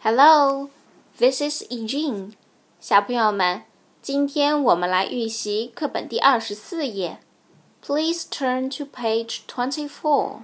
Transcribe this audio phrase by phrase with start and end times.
[0.00, 0.70] Hello,
[1.18, 2.30] this is Eugene。
[2.78, 3.64] 小朋友们，
[4.00, 7.18] 今天我们来预习课本第二十四页。
[7.84, 10.42] Please turn to page twenty-four.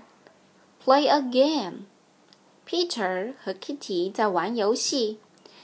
[0.85, 1.87] Play a game.
[2.69, 5.21] Peter 和 Kitty 在玩游戏，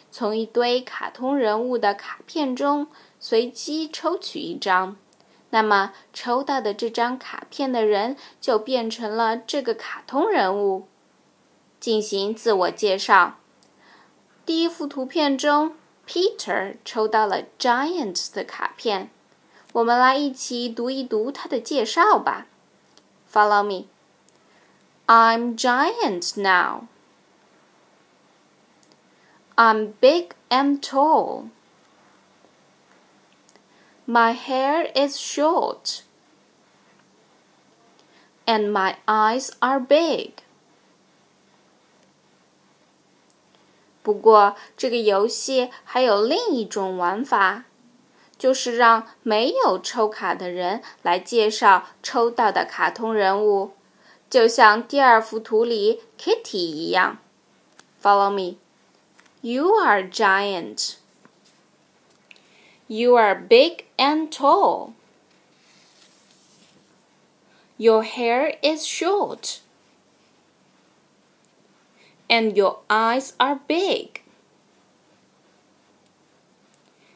[0.09, 2.87] 从一堆卡通人物的卡片中
[3.19, 4.97] 随机抽取一张。
[5.51, 10.87] 那么，抽到的这张卡片的人就变成了这个卡通人物。
[11.81, 13.39] 进行自我介绍。
[14.46, 15.76] 第一幅图片中，
[16.08, 19.10] Peter 抽到了 Giant 的卡片。
[19.74, 22.48] 我们来一起读一读他的介绍吧。
[23.32, 23.88] Follow me.
[25.08, 26.88] I'm giant now.
[29.56, 31.50] I'm big and tall.
[34.08, 36.04] My hair is short.
[38.46, 40.44] And my eyes are big.
[44.03, 47.65] 不过，这个游戏还有另一种玩法，
[48.39, 53.73] 就是让没有抽卡的人来介绍抽到的卡通人物，
[54.31, 57.19] 就像第二幅图里 Kitty 一样。
[58.03, 58.57] Follow me.
[59.43, 60.95] You are giant.
[62.87, 64.93] You are big and tall.
[67.77, 69.61] Your hair is short
[72.31, 74.23] and your eyes are big。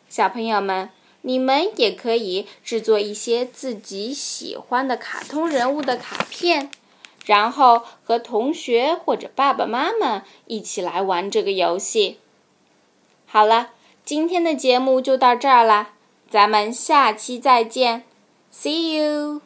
[0.08, 0.90] 小朋友们，
[1.22, 6.70] 你们也可以制作一些自己喜欢的卡通人物的卡片，
[7.24, 12.18] 然后和同学或者爸爸妈妈一起来玩这个游戏。
[13.26, 13.70] 好了，
[14.04, 15.92] 今天的节目就到这儿啦，
[16.28, 18.04] 咱们下期再见
[18.52, 19.40] ，See you。